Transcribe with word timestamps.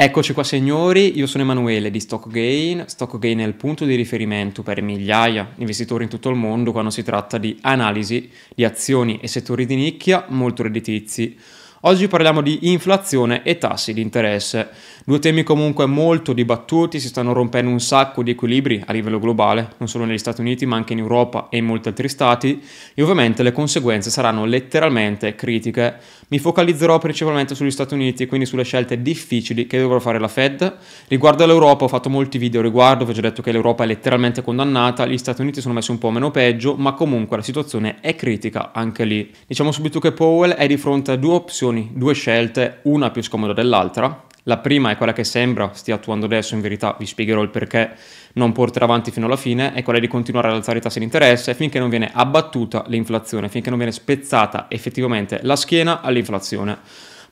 Eccoci 0.00 0.32
qua 0.32 0.44
signori, 0.44 1.18
io 1.18 1.26
sono 1.26 1.42
Emanuele 1.42 1.90
di 1.90 1.98
StockGain. 1.98 2.84
StockGain 2.86 3.40
è 3.40 3.44
il 3.44 3.54
punto 3.54 3.84
di 3.84 3.96
riferimento 3.96 4.62
per 4.62 4.80
migliaia 4.80 5.50
di 5.56 5.62
investitori 5.62 6.04
in 6.04 6.08
tutto 6.08 6.28
il 6.28 6.36
mondo 6.36 6.70
quando 6.70 6.90
si 6.90 7.02
tratta 7.02 7.36
di 7.36 7.58
analisi 7.62 8.30
di 8.54 8.64
azioni 8.64 9.18
e 9.20 9.26
settori 9.26 9.66
di 9.66 9.74
nicchia 9.74 10.26
molto 10.28 10.62
redditizi. 10.62 11.36
Oggi 11.82 12.08
parliamo 12.08 12.40
di 12.40 12.72
inflazione 12.72 13.44
e 13.44 13.56
tassi 13.56 13.92
di 13.92 14.00
interesse, 14.00 14.70
due 15.04 15.20
temi 15.20 15.44
comunque 15.44 15.86
molto 15.86 16.32
dibattuti, 16.32 16.98
si 16.98 17.06
stanno 17.06 17.32
rompendo 17.32 17.70
un 17.70 17.78
sacco 17.78 18.24
di 18.24 18.32
equilibri 18.32 18.82
a 18.84 18.92
livello 18.92 19.20
globale, 19.20 19.74
non 19.76 19.86
solo 19.88 20.04
negli 20.04 20.18
Stati 20.18 20.40
Uniti 20.40 20.66
ma 20.66 20.74
anche 20.74 20.94
in 20.94 20.98
Europa 20.98 21.46
e 21.48 21.58
in 21.58 21.66
molti 21.66 21.86
altri 21.86 22.08
stati 22.08 22.60
e 22.94 23.00
ovviamente 23.00 23.44
le 23.44 23.52
conseguenze 23.52 24.10
saranno 24.10 24.44
letteralmente 24.44 25.36
critiche. 25.36 25.98
Mi 26.30 26.40
focalizzerò 26.40 26.98
principalmente 26.98 27.54
sugli 27.54 27.70
Stati 27.70 27.94
Uniti, 27.94 28.26
quindi 28.26 28.44
sulle 28.44 28.64
scelte 28.64 29.00
difficili 29.00 29.68
che 29.68 29.78
dovrà 29.78 30.00
fare 30.00 30.18
la 30.18 30.26
Fed. 30.26 30.78
Riguardo 31.06 31.44
all'Europa 31.44 31.84
ho 31.84 31.88
fatto 31.88 32.10
molti 32.10 32.38
video 32.38 32.60
riguardo, 32.60 33.04
vi 33.04 33.12
ho 33.12 33.14
già 33.14 33.20
detto 33.20 33.40
che 33.40 33.52
l'Europa 33.52 33.84
è 33.84 33.86
letteralmente 33.86 34.42
condannata, 34.42 35.06
gli 35.06 35.16
Stati 35.16 35.42
Uniti 35.42 35.60
sono 35.60 35.74
messi 35.74 35.92
un 35.92 35.98
po' 35.98 36.10
meno 36.10 36.32
peggio, 36.32 36.74
ma 36.74 36.94
comunque 36.94 37.36
la 37.36 37.44
situazione 37.44 37.98
è 38.00 38.16
critica 38.16 38.72
anche 38.72 39.04
lì. 39.04 39.30
Diciamo 39.46 39.70
subito 39.70 40.00
che 40.00 40.10
Powell 40.10 40.54
è 40.54 40.66
di 40.66 40.76
fronte 40.76 41.12
a 41.12 41.16
due 41.16 41.34
opzioni 41.34 41.66
opzioni, 41.68 41.90
due 41.92 42.14
scelte, 42.14 42.78
una 42.82 43.10
più 43.10 43.22
scomoda 43.22 43.52
dell'altra. 43.52 44.24
La 44.44 44.58
prima 44.58 44.90
è 44.90 44.96
quella 44.96 45.12
che 45.12 45.24
sembra 45.24 45.70
stia 45.74 45.96
attuando 45.96 46.24
adesso, 46.24 46.54
in 46.54 46.62
verità 46.62 46.96
vi 46.98 47.04
spiegherò 47.04 47.42
il 47.42 47.50
perché 47.50 47.90
non 48.34 48.52
porterà 48.52 48.86
avanti 48.86 49.10
fino 49.10 49.26
alla 49.26 49.36
fine, 49.36 49.74
è 49.74 49.82
quella 49.82 49.98
di 49.98 50.08
continuare 50.08 50.48
ad 50.48 50.54
alzare 50.54 50.78
i 50.78 50.80
tassi 50.80 50.98
di 50.98 51.04
interesse 51.04 51.54
finché 51.54 51.78
non 51.78 51.90
viene 51.90 52.10
abbattuta 52.12 52.84
l'inflazione, 52.86 53.48
finché 53.48 53.68
non 53.68 53.78
viene 53.78 53.92
spezzata 53.92 54.66
effettivamente 54.68 55.40
la 55.42 55.56
schiena 55.56 56.00
all'inflazione. 56.00 56.78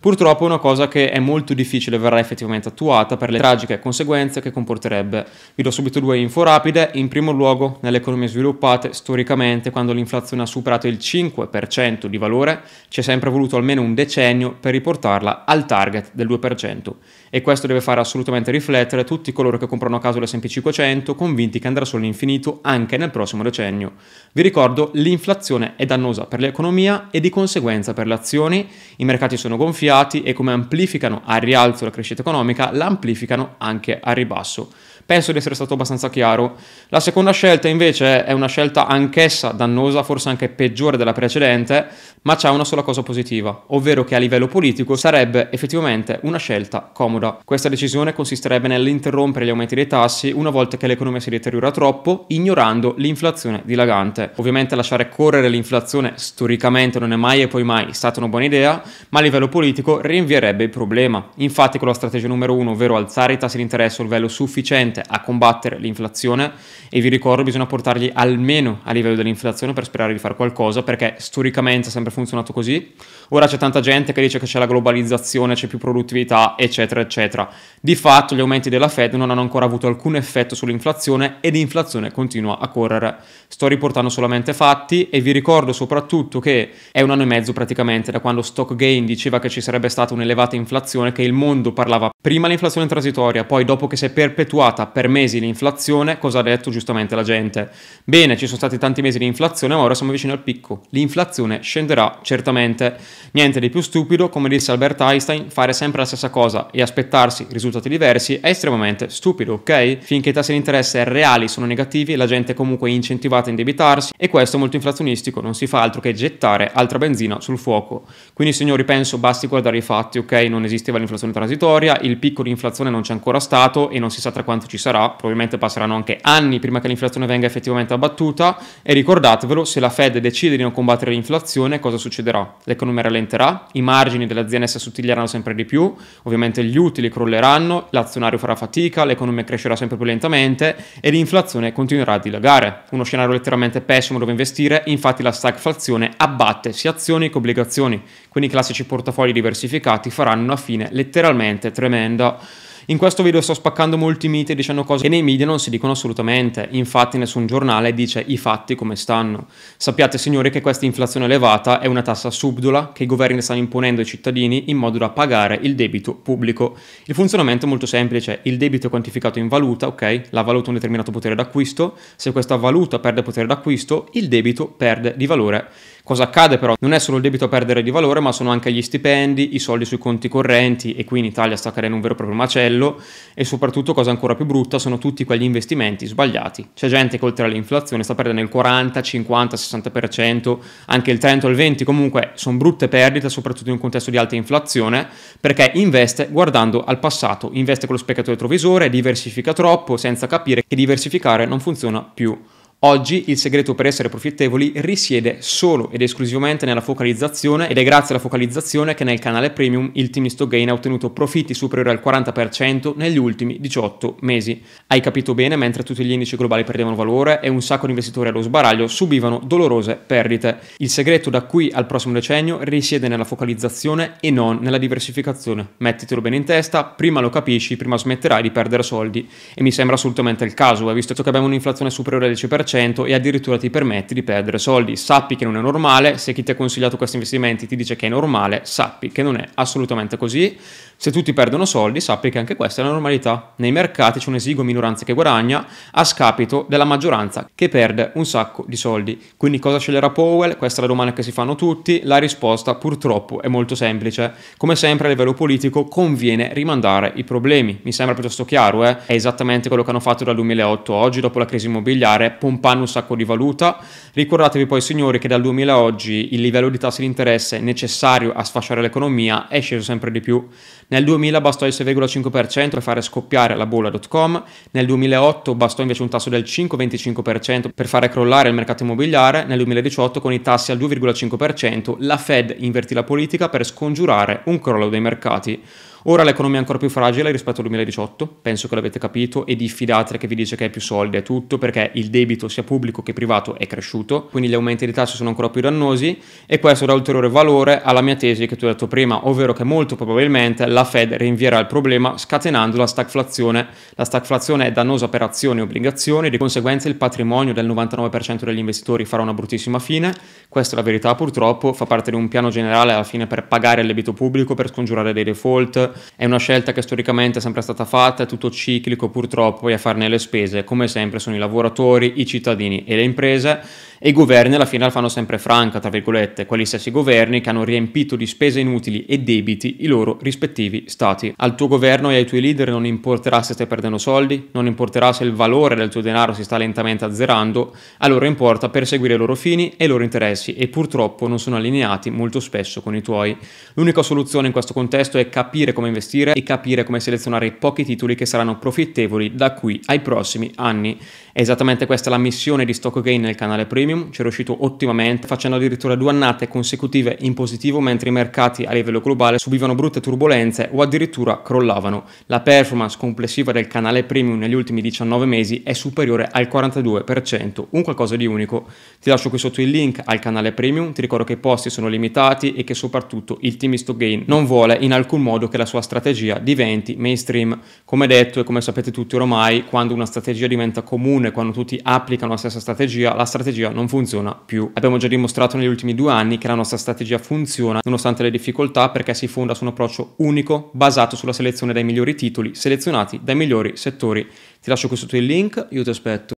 Purtroppo 0.07 0.45
è 0.45 0.47
una 0.47 0.59
cosa 0.59 0.87
che 0.87 1.11
è 1.11 1.19
molto 1.19 1.53
difficile 1.53 1.99
verrà 1.99 2.21
effettivamente 2.21 2.69
attuata 2.69 3.17
per 3.17 3.29
le 3.29 3.39
tragiche 3.39 3.81
conseguenze 3.81 4.41
che 4.41 4.53
comporterebbe. 4.53 5.27
Vi 5.57 5.65
do 5.65 5.73
subito 5.73 5.99
due 5.99 6.17
info 6.17 6.45
rapide. 6.45 6.91
In 6.95 7.09
primo 7.09 7.33
luogo, 7.33 7.79
nelle 7.81 7.97
economie 7.97 8.29
sviluppate, 8.29 8.93
storicamente, 8.93 9.73
quando 9.73 9.93
l'inflazione 9.93 10.45
ha 10.45 10.47
superato 10.47 10.87
il 10.87 10.99
5% 11.01 12.07
di 12.07 12.19
valore, 12.19 12.61
ci 12.87 13.01
è 13.01 13.03
sempre 13.03 13.31
voluto 13.31 13.57
almeno 13.57 13.83
un 13.83 13.95
decennio 13.95 14.55
per 14.61 14.75
riportarla 14.75 15.45
al 15.45 15.67
target 15.67 16.11
del 16.13 16.29
2%. 16.29 16.93
E 17.29 17.43
questo 17.43 17.67
deve 17.67 17.81
fare 17.81 17.99
assolutamente 17.99 18.53
riflettere 18.53 19.03
tutti 19.03 19.33
coloro 19.33 19.59
che 19.59 19.67
comprano 19.67 19.97
a 19.97 20.01
caso 20.01 20.21
l'S&P 20.21 20.47
500, 20.47 21.17
convinti 21.17 21.59
che 21.59 21.67
andrà 21.67 21.85
solo 21.85 22.05
all'infinito 22.05 22.61
anche 22.63 22.97
nel 22.97 23.11
prossimo 23.11 23.43
decennio. 23.43 23.95
Vi 24.31 24.43
ricordo, 24.43 24.91
l'inflazione 24.95 25.73
è 25.75 25.85
dannosa 25.85 26.27
per 26.27 26.39
l'economia 26.39 27.09
e 27.11 27.19
di 27.19 27.29
conseguenza 27.29 27.93
per 27.93 28.07
le 28.07 28.15
azioni. 28.15 28.69
I 28.99 29.05
mercati 29.05 29.37
sono 29.37 29.57
gonfiati 29.57 29.95
gonfiati 29.97 30.23
e 30.23 30.33
come 30.33 30.53
amplificano 30.53 31.23
al 31.25 31.41
rialzo 31.41 31.85
la 31.85 31.91
crescita 31.91 32.21
economica, 32.21 32.71
la 32.73 32.87
amplificano 32.87 33.55
anche 33.59 33.99
al 34.01 34.15
ribasso. 34.15 34.71
Penso 35.07 35.31
di 35.31 35.39
essere 35.39 35.55
stato 35.55 35.75
abbastanza 35.75 36.11
chiaro. 36.11 36.57
La 36.89 36.99
seconda 36.99 37.31
scelta 37.31 37.69
invece 37.69 38.25
è 38.25 38.33
una 38.33 38.49
scelta 38.49 38.89
anch'essa 38.89 39.53
dannosa, 39.53 40.03
forse 40.03 40.31
anche 40.31 40.49
peggiore 40.49 40.97
della 40.97 41.13
precedente, 41.13 41.87
ma 42.23 42.35
c'è 42.35 42.51
una 42.51 42.65
sola 42.65 42.83
cosa 42.83 43.05
positiva, 43.05 43.67
ovvero 43.69 44.03
che 44.03 44.17
a 44.17 44.19
livello 44.19 44.49
politico 44.49 44.97
sarebbe 44.97 45.49
effettivamente 45.53 46.19
una 46.23 46.39
scelta 46.39 46.91
comoda. 46.93 47.39
Questa 47.45 47.69
decisione 47.69 48.15
consisterebbe 48.15 48.67
nell'interrompere 48.67 49.45
gli 49.45 49.51
aumenti 49.51 49.77
dei 49.77 49.87
tassi 49.87 50.33
una 50.33 50.51
volta 50.51 50.77
che 50.77 50.89
l'economia 50.89 51.21
si 51.21 51.31
deteriora 51.31 51.71
troppo, 51.71 52.25
ignorando 52.29 52.95
l'inflazione 52.99 53.63
dilagante. 53.65 54.33
Ovviamente 54.37 54.75
lasciare 54.75 55.09
correre 55.09 55.49
l'inflazione 55.49 56.15
storicamente 56.17 56.99
non 56.99 57.13
è 57.13 57.17
mai 57.17 57.43
e 57.43 57.47
poi 57.47 57.63
mai 57.63 57.93
stata 57.93 58.19
una 58.19 58.29
buona 58.29 58.47
idea, 58.47 58.83
ma 59.11 59.21
a 59.21 59.23
livello 59.23 59.49
politico 59.49 60.01
rinvierebbe 60.01 60.65
il 60.65 60.71
problema. 60.71 61.29
Infatti 61.37 61.79
con 61.79 61.87
la 61.87 61.95
strategia 61.95 62.27
numero 62.27 62.57
uno, 62.57 62.73
ovvero 62.73 62.97
alzare 62.97 63.35
i 63.35 63.39
tassi 63.39 63.57
di 63.57 63.63
interesse 63.63 63.99
a 63.99 64.03
un 64.03 64.09
livello 64.09 64.27
sufficiente 64.27 64.95
sufficiente 64.97 65.03
a 65.07 65.21
combattere 65.21 65.79
l'inflazione 65.79 66.53
e 66.89 67.01
vi 67.01 67.09
ricordo 67.09 67.43
bisogna 67.43 67.67
portarli 67.67 68.11
almeno 68.15 68.81
a 68.85 68.93
livello 68.93 69.17
dell'inflazione 69.17 69.73
per 69.73 69.85
sperare 69.85 70.13
di 70.13 70.19
fare 70.19 70.35
qualcosa 70.35 70.83
perché 70.83 71.17
storicamente 71.19 71.89
ha 71.89 71.91
sempre 71.91 72.13
funzionato 72.13 72.53
così. 72.53 72.95
Ora 73.31 73.47
c'è 73.47 73.59
tanta 73.59 73.81
gente 73.81 74.13
che 74.13 74.21
dice 74.21 74.39
che 74.39 74.47
c'è 74.47 74.59
la 74.59 74.67
globalizzazione, 74.67 75.55
c'è 75.55 75.67
più 75.67 75.79
produttività, 75.79 76.55
eccetera, 76.57 77.01
eccetera. 77.01 77.49
Di 77.81 77.97
fatto 77.97 78.35
gli 78.35 78.41
aumenti 78.41 78.71
della 78.71 78.89
Fed 78.89 79.15
non 79.15 79.31
hanno 79.31 79.41
ancora 79.41 79.65
avuto 79.65 79.87
alcun 79.87 80.17
effetto 80.17 80.55
sull'inflazione 80.55 81.39
e 81.41 81.51
l'inflazione 81.51 82.13
continua 82.13 82.59
a 82.59 82.69
correre. 82.69 83.17
Sto 83.49 83.67
riportando 83.67 84.09
solamente 84.09 84.55
fatti 84.55 85.09
e 85.09 85.21
vi 85.21 85.33
ricordo 85.33 85.73
soprattutto 85.73 86.39
che 86.39 86.71
è 86.93 87.01
un 87.01 87.11
anno 87.11 87.23
e 87.23 87.27
mezzo 87.27 87.53
praticamente 87.53 88.13
da 88.13 88.21
quando 88.21 88.43
Stock 88.43 88.75
Gain 88.77 89.05
diceva 89.05 89.41
che 89.41 89.49
ci 89.49 89.61
sarebbe 89.61 89.89
stata 89.89 90.15
un'elevata 90.15 90.55
inflazione, 90.57 91.13
che 91.13 91.23
il 91.23 91.33
mondo 91.33 91.73
parlava 91.73 92.11
prima 92.21 92.49
l'inflazione 92.49 92.87
transitoria, 92.87 93.45
poi 93.45 93.65
dopo 93.65 93.87
che 93.87 93.97
si 93.97 94.05
è 94.05 94.11
perpetuata 94.11 94.86
per 94.87 95.09
mesi 95.09 95.41
l'inflazione, 95.41 96.19
cosa 96.19 96.39
ha 96.39 96.43
detto 96.43 96.71
giustamente 96.71 97.15
la 97.15 97.23
gente? 97.23 97.71
Bene, 98.05 98.37
ci 98.37 98.47
sono 98.47 98.59
stati 98.59 98.79
tanti 98.79 99.03
mesi 99.03 99.19
di 99.19 99.27
inflazione, 99.27 99.75
ma 99.75 99.81
ora 99.81 99.95
siamo 99.95 100.13
vicini 100.13 100.33
al 100.33 100.43
picco. 100.43 100.83
L'inflazione 100.91 101.61
scenderà 101.61 102.21
certamente. 102.23 102.97
Niente 103.33 103.61
di 103.61 103.69
più 103.69 103.81
stupido, 103.81 104.29
come 104.29 104.49
disse 104.49 104.71
Albert 104.71 105.01
Einstein, 105.01 105.51
fare 105.51 105.73
sempre 105.73 106.01
la 106.01 106.07
stessa 106.07 106.31
cosa 106.31 106.71
e 106.71 106.81
aspettarsi 106.83 107.47
risultati 107.51 107.89
diversi 107.89 108.39
è 108.41 108.49
estremamente 108.49 109.09
stupido, 109.09 109.55
ok? 109.55 109.99
Finché 110.01 110.31
i 110.31 110.33
tassi 110.33 110.53
di 110.53 110.59
interesse 110.59 111.05
reali 111.05 111.49
sono 111.49 111.67
negativi, 111.67 112.17
la 112.17 112.27
gente 112.27 112.53
è 112.53 112.55
comunque 112.55 112.91
incentivata 112.91 113.47
a 113.47 113.51
indebitarsi 113.51 114.13
e 114.17 114.29
questo 114.29 114.57
è 114.57 114.59
molto 114.59 114.77
inflazionistico, 114.77 115.41
non 115.41 115.55
si 115.55 115.67
fa 115.67 115.83
altro 115.83 116.01
che 116.01 116.15
gettare 116.15 116.71
altra 116.73 116.99
benzina 116.99 117.41
sul 117.41 117.59
fuoco. 117.59 118.07
Quindi 118.33 118.55
signori, 118.55 118.85
penso 118.85 119.19
basti 119.19 119.47
guardare 119.47 119.77
i 119.77 119.83
fatti, 119.83 120.19
ok? 120.19 120.33
Non 120.49 120.65
esisteva 120.65 120.99
l'inflazione 120.99 121.33
transitoria, 121.33 121.99
il 122.03 122.17
picco 122.19 122.43
di 122.43 122.51
inflazione 122.51 122.91
non 122.91 123.03
c'è 123.03 123.13
ancora 123.13 123.41
stato 123.41 123.91
e 123.91 123.99
non 123.99 124.11
si 124.11 124.21
sa 124.21 124.31
tra 124.31 124.45
quanto 124.45 124.67
ci 124.67 124.76
ci 124.77 124.83
sarà, 124.83 125.09
probabilmente 125.11 125.59
passeranno 125.59 125.95
anche 125.95 126.19
anni 126.21 126.59
prima 126.59 126.81
che 126.81 126.89
l'inflazione 126.89 127.27
venga 127.27 127.47
effettivamente 127.47 127.95
abbattuta 127.95 128.59
e 128.83 128.93
ricordatevelo, 128.93 129.65
se 129.65 129.81
la 129.81 129.89
Fed 129.89 130.19
decide 130.19 130.57
di 130.57 130.63
non 130.63 130.73
combattere 130.73 131.11
l'inflazione, 131.11 131.81
cosa 131.81 131.97
succederà? 131.97 132.57
L'economia 132.65 133.03
rallenterà, 133.03 133.67
i 133.73 133.83
margini 133.83 134.27
delle 134.27 134.41
aziende 134.41 134.67
si 134.67 134.77
assottiglieranno 134.77 135.27
sempre 135.27 135.55
di 135.55 135.65
più, 135.65 135.93
ovviamente 136.23 136.63
gli 136.63 136.77
utili 136.77 137.09
crolleranno, 137.09 137.87
l'azionario 137.91 138.39
farà 138.39 138.55
fatica, 138.55 139.05
l'economia 139.05 139.45
crescerà 139.45 139.75
sempre 139.75 139.97
più 139.97 140.05
lentamente 140.05 140.77
e 141.01 141.11
l'inflazione 141.11 141.73
continuerà 141.73 142.15
a 142.15 142.19
dilagare. 142.19 142.83
Uno 142.91 143.05
scenario 143.05 143.33
letteralmente 143.33 143.81
pessimo 143.81 144.19
dove 144.19 144.31
investire, 144.31 144.83
infatti 144.87 145.23
la 145.23 145.33
stagflazione 145.33 146.13
abbatte 146.17 146.73
sia 146.73 146.91
azioni 146.91 147.31
che 147.31 147.39
obbligazioni, 147.39 148.01
quindi 148.29 148.51
i 148.51 148.53
classici 148.53 148.85
portafogli 148.85 149.33
diversificati 149.33 150.11
faranno 150.11 150.43
una 150.43 150.57
fine 150.57 150.89
letteralmente 150.93 151.71
tremenda. 151.71 152.65
In 152.89 152.99
questo 152.99 153.25
video 153.25 153.41
sto 153.41 153.53
spaccando 153.53 153.99
molti 153.99 154.29
miti 154.29 154.55
dicendo 154.55 154.85
cose 154.85 155.03
che 155.03 155.09
nei 155.09 155.25
media 155.25 155.45
non 155.45 155.59
si 155.59 155.71
dicono 155.71 155.91
assolutamente, 155.91 156.69
infatti 156.71 157.19
nessun 157.19 157.45
giornale 157.45 157.93
dice 157.93 158.23
i 158.25 158.37
fatti 158.37 158.77
come 158.77 158.95
stanno. 158.95 159.49
Sappiate 159.77 160.19
signori 160.19 160.51
che 160.51 160.61
questa 160.61 160.85
inflazione 160.85 161.27
elevata 161.27 161.81
è 161.81 161.89
una 161.89 162.03
tassa 162.03 162.31
subdola 162.31 162.93
che 162.95 163.03
i 163.03 163.07
governi 163.07 163.43
stanno 163.43 163.59
imponendo 163.59 164.03
ai 164.03 164.07
cittadini 164.07 164.71
in 164.71 164.77
modo 164.77 164.99
da 164.99 165.09
pagare 165.09 165.59
il 165.63 165.75
debito 165.75 166.15
pubblico. 166.15 166.77
Il 167.07 167.15
funzionamento 167.17 167.67
è 167.67 167.69
molto 167.69 167.87
semplice, 167.87 168.39
il 168.43 168.57
debito 168.57 168.87
è 168.87 168.91
quantificato 168.91 169.41
in 169.41 169.49
valuta, 169.49 169.89
ok? 169.89 170.29
La 170.31 170.43
valuta 170.43 170.67
ha 170.67 170.69
un 170.69 170.75
determinato 170.75 171.11
potere 171.11 171.35
d'acquisto, 171.35 171.97
se 172.15 172.31
questa 172.31 172.55
valuta 172.55 173.01
perde 173.01 173.23
potere 173.23 173.49
d'acquisto, 173.49 174.07
il 174.13 174.29
debito 174.29 174.69
perde 174.69 175.15
di 175.17 175.27
valore. 175.27 175.71
Cosa 176.07 176.23
accade 176.23 176.59
però? 176.59 176.77
Non 176.79 176.93
è 176.93 177.01
solo 177.01 177.17
il 177.17 177.23
debito 177.25 177.47
a 177.47 177.49
perdere 177.49 177.83
di 177.83 177.91
valore, 177.91 178.21
ma 178.21 178.31
sono 178.31 178.53
anche 178.53 178.71
gli 178.71 178.81
stipendi, 178.81 179.57
i 179.57 179.59
soldi 179.59 179.85
sui 179.85 179.99
conti 179.99 180.29
correnti 180.29 180.95
e 180.95 181.03
qui 181.05 181.19
in 181.19 181.25
Italia 181.25 181.57
sta 181.57 181.73
cadendo 181.73 181.97
un 181.97 182.01
vero 182.01 182.15
e 182.15 182.17
proprio 182.17 182.37
macello 182.39 183.03
e 183.35 183.43
soprattutto, 183.43 183.93
cosa 183.93 184.11
ancora 184.11 184.37
più 184.37 184.45
brutta, 184.45 184.79
sono 184.79 184.99
tutti 184.99 185.25
quegli 185.25 185.43
investimenti 185.43 186.07
sbagliati. 186.07 186.69
C'è 186.75 186.87
gente 186.87 187.19
che 187.19 187.25
oltre 187.25 187.47
all'inflazione 187.47 188.05
sta 188.05 188.15
perdendo 188.15 188.41
il 188.41 188.49
40, 188.49 189.03
50, 189.03 189.57
60%, 189.57 190.59
anche 190.87 191.11
il 191.11 191.19
30 191.19 191.47
o 191.49 191.51
il 191.51 191.57
20, 191.57 191.83
comunque 191.83 192.31
sono 192.35 192.57
brutte 192.57 192.87
perdite, 192.87 193.29
soprattutto 193.29 193.67
in 193.67 193.75
un 193.75 193.81
contesto 193.81 194.13
di 194.13 194.17
alta 194.17 194.37
inflazione, 194.37 195.09
perché 195.41 195.73
investe 195.75 196.29
guardando 196.31 196.85
al 196.85 197.01
passato, 197.01 197.51
investe 197.55 197.87
con 197.87 197.97
lo 197.97 198.01
specchiato 198.01 198.31
retrovisore, 198.31 198.91
diversifica 198.91 199.53
troppo 199.53 199.97
senza 199.97 200.29
capire 200.29 200.63
che 200.69 200.77
diversificare 200.77 201.47
non 201.47 201.59
funziona 201.59 202.01
più. 202.03 202.41
Oggi 202.81 203.25
il 203.29 203.39
segreto 203.39 203.75
per 203.75 203.87
essere 203.87 204.11
profittevoli 204.11 204.71
risiede 204.77 205.39
solo 205.41 205.91
ed 205.93 206.03
esclusivamente 206.03 206.67
nella 206.67 206.83
focalizzazione 206.83 207.71
ed 207.71 207.79
è 207.79 207.83
grazie 207.83 208.15
alla 208.15 208.23
focalizzazione 208.23 208.93
che 208.93 209.03
nel 209.03 209.19
canale 209.19 209.49
premium 209.49 209.89
il 209.95 210.11
team 210.11 210.27
Gain 210.47 210.69
ha 210.69 210.75
ottenuto 210.75 211.09
profitti 211.09 211.55
superiori 211.55 211.89
al 211.89 212.03
40% 212.05 212.93
negli 212.97 213.17
ultimi 213.17 213.59
18 213.61 214.19
mesi. 214.21 214.63
Hai 214.89 215.01
capito 215.01 215.33
bene, 215.33 215.57
mentre 215.57 215.85
tutti 215.85 216.05
gli 216.05 216.13
indici 216.13 216.37
globali 216.37 216.65
perdevano 216.65 216.95
valore 216.95 217.41
e 217.41 217.49
un 217.49 217.63
sacco 217.63 217.87
di 217.87 217.93
investitori 217.93 218.29
allo 218.29 218.43
sbaraglio 218.43 218.89
subivano 218.89 219.41
dolorose 219.43 219.97
perdite. 219.97 220.59
Il 220.77 220.91
segreto 220.91 221.31
da 221.31 221.45
qui 221.45 221.71
al 221.73 221.87
prossimo 221.87 222.13
decennio 222.13 222.59
risiede 222.61 223.09
nella 223.09 223.25
focalizzazione 223.25 224.17
e 224.21 224.31
non 224.31 224.59
nella 224.61 224.77
diversificazione. 224.79 225.67
Mettitelo 225.79 226.21
bene 226.21 226.37
in 226.37 226.45
testa, 226.45 226.85
prima 226.85 227.21
lo 227.21 227.31
capisci, 227.31 227.79
prima 227.79 227.97
smetterai 227.97 228.43
di 228.43 228.51
perdere 228.51 228.83
soldi. 228.83 229.27
E 229.55 229.63
mi 229.63 229.73
sembra 229.73 229.97
assolutamente 229.97 230.45
il 230.45 230.53
caso, 230.53 230.93
visto 230.93 231.15
che 231.15 231.27
abbiamo 231.27 231.47
un'inflazione 231.47 231.91
superiore 231.91 232.27
al 232.27 232.33
10%, 232.33 232.65
10% 232.67 233.07
e 233.07 233.15
addirittura 233.15 233.57
ti 233.57 233.71
permetti 233.71 234.13
di 234.13 234.23
perdere 234.23 234.59
soldi. 234.59 234.97
Sappi 234.97 235.37
che 235.37 235.45
non 235.45 235.57
è 235.57 235.61
normale, 235.61 236.19
se 236.19 236.33
chi 236.33 236.43
ti 236.43 236.51
ha 236.51 236.57
consigliato 236.57 236.97
questi 236.97 237.17
investimenti 237.17 237.67
ti 237.67 237.77
dice 237.77 237.97
che 237.97 238.07
è 238.07 238.11
normale, 238.11 238.61
sappi 238.65 239.11
che 239.11 239.23
non 239.23 239.37
è 239.37 239.49
assolutamente 239.55 240.17
così. 240.17 240.59
Se 240.99 241.13
tutti 241.13 241.35
perdono 241.35 241.67
soldi, 241.67 242.01
sappi 242.01 242.31
che 242.31 242.39
anche 242.39 242.57
questa 242.57 242.81
è 242.81 242.85
la 242.85 242.91
normalità. 242.91 243.53
Nei 243.57 243.71
mercati 243.71 244.19
c'è 244.19 244.31
un'esigua 244.31 244.65
minoranza 244.65 245.05
che 245.05 245.13
guadagna 245.13 245.67
a 245.93 246.05
scapito 246.05 246.65
della 246.69 246.85
maggioranza 246.85 247.49
che 247.55 247.69
perde 247.69 248.13
un 248.15 248.25
sacco 248.25 248.65
di 248.67 248.77
soldi. 248.77 249.21
Quindi 249.37 249.59
cosa 249.59 249.79
sceglierà 249.79 250.09
Powell? 250.09 250.57
Questa 250.57 250.79
è 250.79 250.83
la 250.83 250.89
domanda 250.89 251.13
che 251.13 251.23
si 251.23 251.33
fanno 251.33 251.55
tutti. 251.55 252.01
La 252.05 252.17
risposta 252.17 252.75
purtroppo 252.77 253.43
è 253.43 253.49
molto 253.49 253.75
semplice. 253.75 254.33
Come 254.57 254.75
sempre 254.75 255.09
a 255.09 255.11
livello 255.11 255.35
politico 255.35 255.85
conviene 255.85 256.55
rimandare 256.55 257.13
i 257.17 257.25
problemi. 257.25 257.79
Mi 257.83 257.93
sembra 257.93 258.15
piuttosto 258.15 258.47
chiaro, 258.47 258.87
eh? 258.87 259.05
È 259.05 259.13
esattamente 259.13 259.69
quello 259.69 259.85
che 259.85 259.91
hanno 259.91 260.01
fatto 260.01 260.25
dal 260.25 260.35
2008 260.35 260.95
oggi, 260.95 261.21
dopo 261.21 261.39
la 261.39 261.45
crisi 261.45 261.67
immobiliare, 261.67 262.31
pompando 262.31 262.56
un 262.63 262.89
sacco 262.89 263.15
di 263.17 263.25
valuta. 263.25 263.79
Ricordatevi 264.13 264.67
poi 264.67 264.81
signori 264.81 265.19
che 265.19 265.29
dal 265.29 265.41
2000 265.41 265.73
a 265.73 265.81
oggi 265.81 266.35
il 266.35 266.41
livello 266.41 266.69
di 266.69 266.79
tassi 266.79 267.01
di 267.01 267.07
interesse 267.07 267.59
necessario 267.61 268.33
a 268.33 268.43
sfasciare 268.45 268.81
l'economia 268.81 269.49
è 269.49 269.61
sceso 269.61 269.83
sempre 269.83 270.11
di 270.11 270.21
più. 270.21 270.47
Nel 270.89 271.05
2000 271.05 271.41
bastò 271.41 271.67
il 271.67 271.75
6,5% 271.77 272.71
per 272.71 272.83
fare 272.83 273.01
scoppiare 273.01 273.57
la 273.57 273.67
bolla.com, 273.67 274.43
nel 274.71 274.87
2008 274.87 275.55
bastò 275.55 275.83
invece 275.83 276.03
un 276.03 276.09
tasso 276.09 276.31
del 276.31 276.43
5,25% 276.43 277.71
per 277.75 277.87
fare 277.87 278.09
crollare 278.09 278.49
il 278.49 278.55
mercato 278.55 278.85
immobiliare, 278.85 279.45
nel 279.45 279.57
2018 279.59 280.21
con 280.21 280.33
i 280.33 280.43
tassi 280.43 280.71
al 280.71 280.79
2,5% 280.79 281.97
la 281.99 282.17
Fed 282.17 282.55
invertì 282.59 282.95
la 282.95 283.03
politica 283.03 283.49
per 283.49 283.65
scongiurare 283.65 284.43
un 284.45 284.61
crollo 284.61 284.89
dei 284.89 285.01
mercati. 285.01 285.63
Ora 286.09 286.23
l'economia 286.23 286.59
è 286.59 286.61
ancora 286.61 286.79
più 286.79 286.89
fragile 286.89 287.33
rispetto 287.33 287.63
al 287.63 287.67
2018, 287.67 288.29
penso 288.41 288.69
che 288.69 288.77
l'avete 288.77 289.01
capito, 289.01 289.45
e 289.45 289.57
diffidate 289.57 290.19
che 290.19 290.29
vi 290.29 290.37
dice 290.37 290.55
che 290.55 290.67
è 290.67 290.71
più 290.71 290.81
soldi, 290.81 291.17
è 291.17 291.23
tutto, 291.23 291.59
perché 291.59 291.91
il 291.95 292.11
debito 292.11 292.47
sia 292.47 292.63
pubblico 292.63 293.03
che 293.03 293.13
privato 293.13 293.59
è 293.59 293.67
cresciuto, 293.67 294.27
quindi 294.27 294.49
gli 294.49 294.55
aumenti 294.55 294.87
di 294.87 294.93
tasse 294.93 295.17
sono 295.17 295.31
ancora 295.31 295.49
più 295.51 295.61
dannosi 295.61 296.17
e 296.47 296.61
questo 296.61 296.87
dà 296.87 296.93
ulteriore 296.93 297.29
valore 297.29 297.83
alla 297.83 298.03
mia 298.03 298.15
tesi 298.15 298.47
che 298.47 298.55
ti 298.55 298.65
ho 298.65 298.69
detto 298.69 298.87
prima, 298.87 299.27
ovvero 299.27 299.53
che 299.53 299.65
molto 299.65 299.97
probabilmente 299.97 300.65
la 300.67 300.85
Fed 300.85 301.13
rinvierà 301.15 301.59
il 301.59 301.67
problema 301.67 302.17
scatenando 302.17 302.77
la 302.77 302.87
stagflazione. 302.87 303.67
La 303.97 304.05
stagflazione 304.05 304.67
è 304.67 304.71
dannosa 304.71 305.09
per 305.09 305.23
azioni 305.23 305.59
e 305.59 305.63
obbligazioni, 305.63 306.31
di 306.31 306.39
conseguenza 306.39 306.87
il 306.87 306.95
patrimonio 306.95 307.53
del 307.53 307.67
99% 307.67 308.45
degli 308.45 308.59
investitori 308.59 309.05
farà 309.05 309.23
una 309.23 309.35
bruttissima 309.35 309.81
fine, 309.81 310.15
questa 310.49 310.75
è 310.75 310.79
la 310.79 310.85
verità 310.85 311.17
purtroppo, 311.17 311.73
fa 311.73 311.85
parte 311.85 312.11
di 312.11 312.17
un 312.17 312.29
piano 312.29 312.49
generale 312.49 312.93
alla 312.93 313.03
fine 313.03 313.27
per 313.27 313.49
pagare 313.49 313.81
il 313.81 313.89
debito 313.89 314.13
pubblico, 314.13 314.55
per 314.55 314.69
scongiurare 314.69 315.13
dei 315.13 315.25
default, 315.25 315.95
è 316.17 316.25
una 316.25 316.39
scelta 316.39 316.73
che 316.73 316.83
storicamente 316.83 317.39
è 317.39 317.43
sempre 317.43 317.63
stata 317.63 317.85
fatta, 317.85 318.25
è 318.25 318.27
tutto 318.27 318.51
ciclico 318.51 319.09
purtroppo 319.09 319.69
e 319.69 319.75
a 319.75 319.79
farne 319.79 320.09
le 320.09 320.19
spese, 320.19 320.65
come 320.65 320.89
sempre, 320.89 321.19
sono 321.19 321.37
i 321.37 321.39
lavoratori, 321.39 322.15
i 322.17 322.27
cittadini 322.27 322.85
e 322.85 322.97
le 322.97 323.03
imprese 323.03 323.61
e 323.99 324.11
i 324.11 324.13
governi 324.13 324.55
alla 324.55 324.67
fine 324.67 324.85
la 324.85 324.91
fanno 324.91 325.09
sempre 325.09 325.39
franca, 325.39 325.81
tra 325.81 325.91
virgolette, 325.91 326.47
quegli 326.47 326.65
stessi 326.65 326.91
governi 326.91 327.41
che 327.41 327.49
hanno 327.49 327.65
riempito 327.65 328.17
di 328.17 328.27
spese 328.27 328.61
inutili 328.61 329.05
e 329.07 329.21
debiti 329.21 329.79
i 329.81 329.87
loro 329.87 330.19
rispettivi 330.21 330.85
stati. 330.87 331.33
Al 331.37 331.55
tuo 331.55 331.69
governo 331.69 332.11
e 332.11 332.17
ai 332.17 332.27
tuoi 332.27 332.41
leader 332.41 332.71
non 332.71 332.85
importerà 332.85 333.43
se 333.43 333.55
stai 333.55 333.67
perdendo 333.67 333.99
soldi, 333.99 334.49
non 334.53 334.67
importerà 334.67 335.13
se 335.13 335.25
il 335.25 335.33
valore 335.33 335.75
del 335.77 335.89
tuo 335.89 336.03
denaro 336.03 336.35
si 336.35 336.45
sta 336.45 336.59
lentamente 336.59 337.05
azzerando, 337.05 337.75
a 337.99 338.09
loro 338.09 338.27
importa 338.27 338.69
perseguire 338.69 339.15
i 339.15 339.19
loro 339.19 339.35
fini 339.35 339.75
e 339.77 339.85
i 339.85 339.89
loro 339.89 340.05
interessi 340.05 340.55
e 340.55 340.69
purtroppo 340.69 341.27
non 341.27 341.39
sono 341.39 341.57
allineati 341.57 342.11
molto 342.11 342.41
spesso 342.41 342.83
con 342.83 342.95
i 342.95 343.03
tuoi. 343.03 343.37
L'unica 343.75 344.03
soluzione 344.03 344.47
in 344.47 344.53
questo 344.53 344.73
contesto 344.73 345.19
è 345.19 345.29
capire 345.29 345.73
come 345.73 345.86
investire 345.87 346.33
e 346.33 346.43
capire 346.43 346.85
come 346.85 347.01
selezionare 347.01 347.47
i 347.47 347.53
pochi 347.53 347.85
titoli 347.85 348.15
che 348.15 348.27
saranno 348.27 348.59
profittevoli 348.59 349.35
da 349.35 349.53
qui 349.53 349.81
ai 349.87 350.01
prossimi 350.01 350.51
anni. 350.57 350.99
È 351.37 351.43
esattamente 351.43 351.85
questa 351.85 352.09
la 352.09 352.17
missione 352.17 352.65
di 352.65 352.73
Stock 352.73 352.99
Gain 353.03 353.21
nel 353.21 353.35
canale 353.35 353.67
Premium, 353.67 354.11
ci 354.11 354.21
è 354.21 354.23
riuscito 354.23 354.65
ottimamente, 354.65 355.27
facendo 355.27 355.59
addirittura 355.59 355.95
due 355.95 356.09
annate 356.09 356.49
consecutive 356.49 357.15
in 357.21 357.35
positivo 357.35 357.79
mentre 357.81 358.09
i 358.09 358.13
mercati 358.13 358.65
a 358.65 358.73
livello 358.73 359.01
globale 359.01 359.39
subivano 359.39 359.75
brutte 359.75 360.01
turbulenze 360.01 360.71
o 360.73 360.81
addirittura 360.81 361.43
crollavano. 361.43 362.05
La 362.27 362.41
performance 362.41 362.97
complessiva 362.99 363.53
del 363.53 363.67
canale 363.67 364.05
Premium 364.05 364.39
negli 364.39 364.55
ultimi 364.55 364.81
19 364.81 365.27
mesi 365.27 365.63
è 365.63 365.75
superiore 365.75 366.27
al 366.31 366.49
42%, 366.51 367.67
un 367.69 367.83
qualcosa 367.83 368.17
di 368.17 368.25
unico. 368.25 368.67
Ti 368.99 369.11
lascio 369.11 369.29
qui 369.29 369.39
sotto 369.39 369.61
il 369.61 369.69
link 369.69 370.01
al 370.03 370.19
canale 370.19 370.53
Premium, 370.53 370.93
ti 370.93 371.03
ricordo 371.03 371.25
che 371.25 371.35
i 371.35 371.37
posti 371.37 371.69
sono 371.69 371.89
limitati 371.89 372.55
e 372.55 372.65
che 372.65 372.73
soprattutto 372.73 373.37
il 373.43 373.59
team 373.59 373.75
Stock 373.75 373.99
Gain 373.99 374.23
non 374.27 374.47
vuole 374.47 374.79
in 374.81 374.95
alcun 374.95 375.21
modo 375.21 375.49
che 375.49 375.59
la 375.59 375.67
sua 375.77 375.83
strategia 375.83 376.39
diventi 376.39 376.97
mainstream. 376.97 377.59
Come 377.85 378.07
detto 378.07 378.41
e 378.41 378.45
come 378.45 378.61
sapete 378.61 378.91
tutti 378.91 379.15
ormai, 379.17 379.65
quando 379.65 379.93
una 379.93 380.07
strategia 380.07 380.47
diventa 380.47 380.83
comune, 380.83 381.33
quando 381.33 381.53
tutti 381.53 381.79
applicano 381.83 382.33
la 382.33 382.39
stessa 382.39 382.61
strategia, 382.61 383.15
la 383.15 383.25
strategia 383.25 383.71
non 383.71 383.89
funziona 383.89 384.35
più. 384.35 384.71
Abbiamo 384.73 384.97
già 384.97 385.09
dimostrato 385.09 385.57
negli 385.57 385.67
ultimi 385.67 385.95
due 385.95 386.13
anni 386.13 386.39
che 386.39 386.49
la 386.49 386.55
nostra 386.55 386.79
strategia 386.79 387.19
funziona 387.19 387.81
nonostante 387.83 388.23
le 388.23 388.31
difficoltà 388.31 388.89
perché 388.91 389.13
si 389.13 389.27
fonda 389.27 389.55
su 389.55 389.65
un 389.65 389.71
approccio 389.71 390.15
unico 390.19 390.71
basato 390.73 391.17
sulla 391.17 391.33
selezione 391.33 391.73
dei 391.73 391.85
migliori 391.85 392.15
titoli 392.15 392.55
selezionati 392.55 393.21
dai 393.23 393.35
migliori 393.35 393.77
settori. 393.77 394.27
Ti 394.27 394.71
lascio 394.71 394.89
qui 394.89 394.97
sotto 394.97 395.17
il 395.17 395.25
link, 395.25 395.67
io 395.71 395.85
ti 395.85 395.91
aspetto. 395.91 396.35